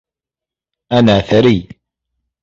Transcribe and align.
أنا 0.91 1.19
ثري. 1.21 1.69